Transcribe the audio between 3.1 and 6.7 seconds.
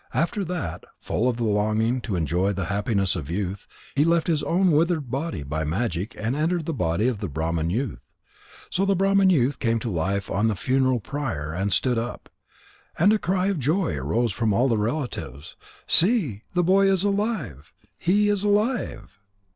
of youth, he left his own withered body by magic and entered